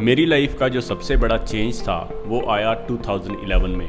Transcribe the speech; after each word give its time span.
मेरी 0.00 0.24
लाइफ 0.26 0.54
का 0.58 0.68
जो 0.68 0.80
सबसे 0.80 1.16
बड़ा 1.16 1.36
चेंज 1.36 1.80
था, 1.82 2.24
वो 2.26 2.40
आया 2.50 2.74
2011 2.74 3.76
में। 3.76 3.88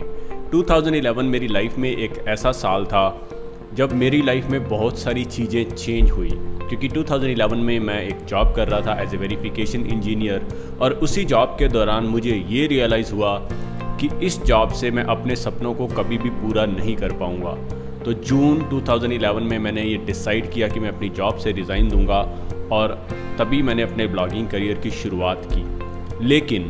2011 0.52 1.24
मेरी 1.24 1.48
लाइफ 1.48 1.78
में 1.78 1.90
एक 1.90 2.14
ऐसा 2.28 2.52
साल 2.52 2.86
था, 2.86 3.30
जब 3.74 3.94
मेरी 3.94 4.22
लाइफ 4.22 4.46
में 4.46 4.70
बहुत 4.70 5.00
सारी 5.00 5.26
चीज़ें 5.26 5.76
चेंज 5.76 6.12
हुई। 6.12 6.30
क्योंकि 6.30 6.88
2011 6.88 7.56
में 7.56 7.80
मैं 7.80 8.02
एक 8.04 8.26
जॉब 8.26 8.54
कर 8.56 8.68
रहा 8.68 8.82
था 8.82 9.02
एज 9.02 9.14
ए 9.14 9.18
वेरिफिकेशन 9.18 9.86
इंजीनियर 9.86 10.48
और 10.82 10.92
उसी 10.94 11.26
जॉब 11.26 11.56
के 11.60 11.68
दौरान 11.68 12.04
मुझे 12.04 12.46
ये 12.50 12.68
रियलाइज़ 12.68 13.14
हुआ 13.14 13.38
कि 14.02 14.10
इस 14.24 14.42
जॉब 14.44 14.70
से 14.72 14.92
मैं 14.92 15.04
अपने 15.04 15.36
सपनों 15.36 15.74
को 15.74 15.88
कभी 15.88 16.18
भी 16.18 16.30
पूरा 16.30 16.66
नहीं 16.66 16.96
कर 16.96 17.12
पाऊँगा। 17.12 17.58
तो 18.04 18.14
जून 18.14 18.70
2011 18.70 19.50
में 19.50 19.60
मैंने 19.60 19.84
ये 19.84 19.98
डिसाइड 19.98 20.52
किया 20.52 20.68
कि 20.68 20.80
मैं 20.80 20.90
अपनी 20.90 21.10
जॉब 21.10 21.38
से 21.38 21.52
रिज़ाइन 21.52 21.90
दूँगा 21.90 22.22
और 22.72 23.08
तभी 23.40 23.62
मैंने 23.62 23.84
अपने 23.84 24.08
ब्लॉगिंग 24.08 24.50
करियर 24.50 24.78
की 24.78 24.92
शुरुआत 24.92 25.46
की। 25.46 25.81
लेकिन 26.22 26.70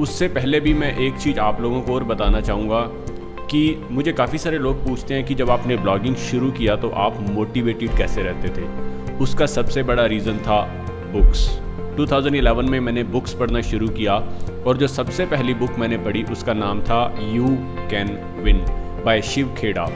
उससे 0.00 0.28
पहले 0.28 0.60
भी 0.60 0.74
मैं 0.74 0.98
एक 0.98 1.14
चीज़ 1.14 1.40
आप 1.40 1.60
लोगों 1.60 1.82
को 1.82 1.94
और 1.94 2.04
बताना 2.04 2.40
चाहूँगा 2.40 2.80
कि 3.50 3.86
मुझे 3.90 4.12
काफ़ी 4.12 4.38
सारे 4.38 4.58
लोग 4.58 4.88
पूछते 4.88 5.14
हैं 5.14 5.24
कि 5.24 5.34
जब 5.34 5.50
आपने 5.50 5.76
ब्लॉगिंग 5.76 6.16
शुरू 6.16 6.50
किया 6.50 6.76
तो 6.76 6.88
आप 6.88 7.16
मोटिवेटेड 7.30 7.96
कैसे 7.96 8.22
रहते 8.22 8.48
थे? 8.48 8.68
उसका 9.16 9.46
सबसे 9.46 9.82
बड़ा 9.82 10.06
रीज़न 10.06 10.38
था 10.38 10.86
बुक्स 11.16 11.60
2011 11.96 12.68
में 12.68 12.80
मैंने 12.80 13.02
बुक्स 13.02 13.34
पढ़ना 13.34 13.60
शुरू 13.60 13.88
किया 13.88 14.14
और 14.66 14.76
जो 14.76 14.86
सबसे 14.86 15.26
पहली 15.26 15.54
बुक 15.54 15.70
मैंने 15.78 15.98
पढ़ी 15.98 16.22
उसका 16.22 16.54
नाम 16.54 16.80
था 16.80 17.18
you 17.22 17.46
can 17.90 18.40
win 18.42 18.56
by 19.04 19.22
Shiv 19.22 19.54
Khera. 19.58 19.88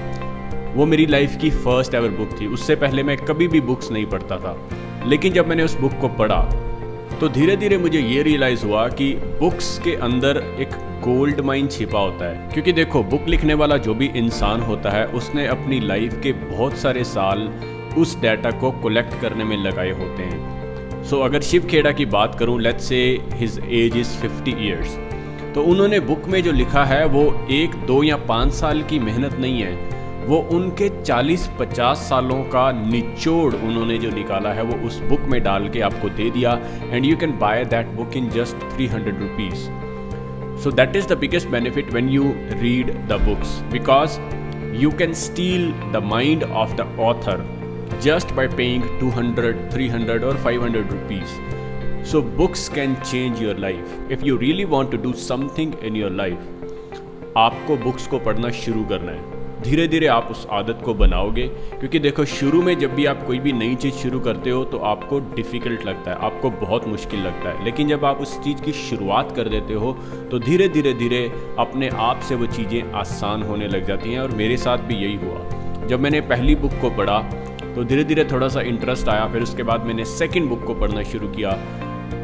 वो 0.75 0.87
मेरी 0.87 1.07
लाइफ 1.07 1.37
की 1.41 1.51
फ़र्स्ट 1.51 1.95
एवर 1.95 2.09
बुक 2.09 2.41
थी। 2.41 2.47
उससे 2.47 2.77
पहले 2.77 3.03
मैं 3.03 3.17
कभी 3.17 3.49
भी 3.49 3.61
बुक्स 3.61 3.91
नहीं 3.91 4.07
पढ़ता 4.07 4.37
था। 4.37 4.69
लेकिन 5.07 5.33
जब 5.33 5.49
मैंने 5.49 5.63
उस 5.63 5.81
बुक 5.81 5.93
को 6.01 6.09
पढ़ा 6.09 6.62
तो 7.23 7.29
धीरे 7.29 7.57
धीरे 7.57 7.77
मुझे 7.79 8.01
ये 8.01 8.23
रियलाइज़ 8.23 8.65
हुआ 8.67 8.89
कि 8.89 9.13
बुक्स 9.41 9.79
के 9.79 9.95
अंदर 9.97 10.37
एक 10.61 10.69
गोल्ड 11.03 11.41
माइन 11.41 11.67
छिपा 11.69 11.99
होता 11.99 12.31
है। 12.31 12.49
क्योंकि 12.49 12.73
देखो 12.73 13.03
बुक 13.03 13.29
लिखने 13.29 13.55
वाला 13.55 13.77
जो 13.77 13.95
भी 13.95 14.07
इंसान 14.17 14.61
होता 14.61 14.91
है 14.91 15.07
उसने 15.07 15.47
अपनी 15.47 15.79
लाइफ 15.81 16.19
के 16.23 16.33
बहुत 16.33 16.79
सारे 16.79 17.05
साल 17.05 17.49
उस 17.99 18.21
डाटा 18.23 18.51
को 18.51 18.71
कलेक्ट 18.71 19.15
करने 19.21 19.45
में 19.45 19.57
लगाए 19.57 19.91
होते 19.91 20.23
हैं। 20.23 21.05
सो 21.05 21.17
so, 21.17 21.23
अगर 21.23 21.43
शिव 21.43 21.67
खेड़ा 21.67 21.93
की 21.93 22.07
बात 22.07 22.35
करूँ 22.35 22.61
let's 22.61 22.85
say 22.85 23.01
his 23.33 23.59
age 23.71 23.97
is 23.97 24.19
50 24.19 24.59
years 24.59 24.99
तो 25.55 25.63
उन्होंने 25.63 26.01
बुक 26.01 26.29
में 26.29 26.43
जो 26.43 26.53
लिखा 26.53 26.85
है 26.85 27.05
वो 27.07 27.25
एक 27.51 27.71
दो 27.87 28.03
या 28.03 28.17
पाँच 28.17 28.53
साल 28.53 28.83
की 28.83 28.99
मेहनत 28.99 29.39
नहीं 29.41 29.63
है। 29.63 29.92
वो 30.27 30.39
उनके 30.57 30.89
40-50 31.03 32.03
सालों 32.09 32.43
का 32.55 32.71
निचोड़ 32.73 33.55
उन्होंने 33.55 33.99
जो 33.99 34.11
निकाला 34.11 34.53
है, 34.53 34.63
वो 34.63 34.87
उस 34.87 34.99
बुक 35.09 35.21
में 35.31 35.43
डाल 35.43 35.69
के 35.69 35.81
आपको 35.89 36.09
दे 36.09 36.31
दिया 36.31 36.59
and 36.93 37.05
you 37.05 37.17
can 37.17 37.39
buy 37.39 37.65
that 37.65 37.87
book 37.97 38.17
in 38.17 38.29
just 38.31 38.69
three 38.75 38.87
hundred 38.97 39.21
rupees 39.23 39.65
so 40.63 40.71
that 40.71 40.97
is 40.97 41.09
the 41.09 41.19
biggest 41.19 41.49
benefit 41.49 41.93
when 41.95 42.09
you 42.09 42.33
read 42.61 42.93
the 43.09 43.21
books 43.29 43.59
because 43.73 44.21
you 44.83 44.91
can 44.99 45.15
steal 45.25 45.73
the 45.93 46.03
mind 46.13 46.45
of 46.45 46.77
the 46.77 46.97
author 47.01 47.51
just 48.05 48.31
by 48.37 48.45
paying 48.59 48.85
200 49.01 49.51
300 49.73 50.25
or 50.29 50.37
500 50.45 50.93
rupees. 50.93 51.35
So 52.11 52.23
books 52.39 52.63
can 52.77 52.95
change 53.11 53.43
your 53.45 53.55
life. 53.65 53.93
If 54.17 54.25
you 54.29 54.39
really 54.39 54.65
want 54.65 54.91
to 54.95 55.01
do 55.05 55.13
something 55.25 55.75
in 55.91 55.99
your 56.01 56.11
life, 56.21 56.49
आपको 57.39 57.77
books 57.85 58.07
को 58.07 58.19
पढ़ना 58.19 58.51
शुरू 58.61 58.85
करना 58.85 59.13
है। 59.13 59.42
धीरे 59.63 59.87
धीरे 59.89 60.07
आप 60.07 60.29
उस 60.31 60.47
आदत 60.53 60.81
को 60.85 60.95
बनाओगे, 60.95 61.47
क्योंकि 61.49 61.99
देखो, 61.99 62.25
शुरू 62.25 62.63
में 62.63 62.79
जब 62.79 62.95
भी 62.95 63.05
आप 63.07 63.23
कोई 63.27 63.39
भी 63.39 63.53
नई 63.53 63.75
चीज़ 63.75 63.95
शुरू 63.95 64.21
करते 64.21 64.51
हो 64.51 64.65
तो 64.65 64.79
आपको 64.87 65.19
डिफ़िकल्ट 65.35 65.85
लगता 65.87 66.11
है, 66.11 66.17
आपको 66.19 66.51
बहुत 66.51 66.89
मुश्किल 66.89 67.21
लगता 67.21 67.49
है। 67.49 67.65
लेकिन 67.65 67.89
जब 67.89 68.05
आप 68.05 68.21
उस 68.21 68.39
चीज़ 68.45 68.63
की 68.63 68.73
शुरुआत 68.73 69.33
कर 69.37 69.49
देते 69.49 69.75
हो 69.75 69.93
तो 70.31 70.39
धीरे 70.39 70.69
धीरे 70.69 70.93
धीरे 70.95 71.25
अपने 71.59 71.89
आप 72.01 72.21
से 72.21 72.35
वो 72.35 72.47
चीज़ें 72.49 72.93
आसान 72.93 73.43
होने 73.43 73.69
लग 73.69 73.87
जाती 73.87 74.13
हैं, 74.13 74.21
और 74.21 74.31
मेरे 74.33 74.57
साथ 74.57 74.79
भी 74.79 74.95
यही 74.97 75.17
हुआ। 75.17 75.87
जब 75.87 76.01
मैंने 76.01 76.21
पहली 76.27 76.55
बुक 76.57 76.73
को 76.81 76.91
पढ़ा 76.91 77.19
तो 77.75 77.85
धीरे 77.85 78.05
धीरे 78.05 78.25
थोड़ा 78.25 78.49
सा 78.49 78.61
इंटरेस्ट 78.63 79.09
आया, 79.09 79.27
फिर 79.29 79.43
उसके 79.43 79.63
बाद 79.63 79.87
मैंने 79.87 80.05
सेकेंड 80.07 80.49
बुक 80.49 80.65
को 80.65 80.75
पढ़ना 80.75 81.03
शुरू 81.05 81.29
किया 81.29 81.53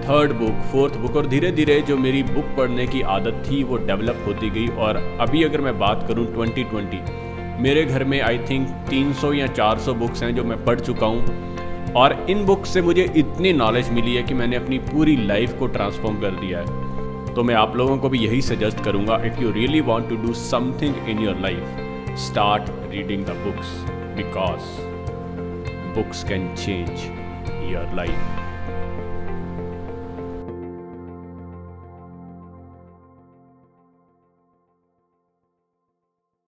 थर्ड 0.02 0.32
बुक 0.32 0.60
फोर्थ 0.72 0.96
बुक 0.96 1.16
और 1.16 1.26
धीरे 1.26 1.50
धीरे 1.52 1.80
जो 1.80 1.96
मेरी 1.98 2.22
बुक 2.24 2.44
पढ़ने 2.56 2.86
की 2.86 3.00
आदत 3.14 3.42
थी, 3.46 3.62
वो 3.62 3.76
डेवलप 3.78 4.22
होती 4.26 4.50
गई। 4.50 4.66
और 4.78 4.96
अभी 5.20 5.42
अगर 5.44 5.60
मैं 5.60 5.78
बात 5.78 6.04
करूँ 6.08 6.26
2020 6.26 7.26
मेरे 7.60 7.84
घर 7.84 8.02
में 8.04 8.20
आई 8.20 8.38
थिंक 8.38 8.68
300 8.88 9.32
या 9.34 9.46
400 9.54 9.94
बुक्स 9.94 10.22
हैं 10.22 10.34
जो 10.34 10.44
मैं 10.44 10.64
पढ़ 10.64 10.80
चुका 10.80 11.06
हूँ। 11.06 11.92
और 11.92 12.12
इन 12.30 12.44
बुक्स 12.46 12.72
से 12.74 12.82
मुझे 12.82 13.04
इतनी 13.16 13.52
नॉलेज 13.52 13.90
मिली 13.90 14.14
है 14.14 14.22
कि 14.22 14.34
मैंने 14.34 14.56
अपनी 14.56 14.78
पूरी 14.90 15.16
लाइफ 15.26 15.58
को 15.58 15.66
ट्रांसफॉर्म 15.66 16.20
कर 16.20 16.40
दिया 16.40 16.58
है। 16.58 17.34
तो 17.34 17.42
मैं 17.42 17.54
आप 17.54 17.76
लोगों 17.76 17.96
को 17.98 18.08
भी 18.08 18.18
यही 18.18 18.40
सजेस्ट 18.42 18.84
करूँगा 18.84 19.16
if 19.26 19.40
you 19.40 19.50
really 19.52 19.80
want 19.80 20.08
to 20.08 20.16
do 20.16 20.34
something 20.34 21.08
in 21.08 21.18
your 21.18 21.40
life 21.40 22.16
start 22.18 22.70
reading 22.92 23.24
the 23.24 23.36
books 23.44 23.76
because 24.16 24.74
books 25.94 26.24
can 26.24 26.54
change 26.54 26.90
your 27.72 27.94
life 27.94 28.47